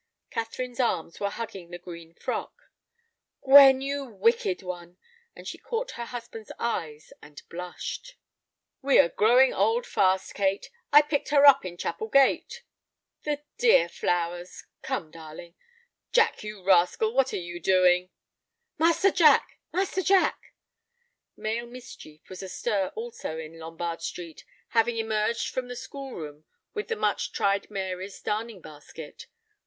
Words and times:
Catherine's 0.31 0.79
arms 0.79 1.19
were 1.19 1.29
hugging 1.29 1.69
the 1.69 1.77
green 1.77 2.15
frock. 2.15 2.71
"Gwen, 3.43 3.81
you 3.81 4.03
wicked 4.03 4.63
one," 4.63 4.97
and 5.35 5.47
she 5.47 5.59
caught 5.59 5.91
her 5.91 6.05
husband's 6.05 6.51
eyes 6.57 7.13
and 7.21 7.39
blushed. 7.49 8.17
"We 8.81 8.97
are 8.97 9.09
growing 9.09 9.53
old 9.53 9.85
fast, 9.85 10.33
Kate. 10.33 10.71
I 10.91 11.03
picked 11.03 11.29
her 11.29 11.45
up 11.45 11.63
in 11.65 11.77
Chapel 11.77 12.07
Gate." 12.07 12.63
"The 13.25 13.43
dear 13.59 13.87
flowers; 13.87 14.63
come, 14.81 15.11
darling. 15.11 15.53
Jack, 16.11 16.43
you 16.43 16.63
rascal, 16.63 17.13
what 17.13 17.31
are 17.33 17.37
you 17.37 17.59
doing?" 17.59 18.09
"Master 18.79 19.11
Jack! 19.11 19.59
Master 19.71 20.01
Jack!" 20.01 20.55
Male 21.37 21.67
mischief 21.67 22.27
was 22.27 22.41
astir 22.41 22.87
also 22.95 23.37
in 23.37 23.59
Lombard 23.59 24.01
Street, 24.01 24.45
having 24.69 24.97
emerged 24.97 25.49
from 25.49 25.67
the 25.67 25.75
school 25.75 26.15
room 26.15 26.43
with 26.73 26.87
the 26.87 26.95
much 26.95 27.31
tried 27.33 27.69
Mary's 27.69 28.19
darning 28.19 28.61
basket. 28.61 29.27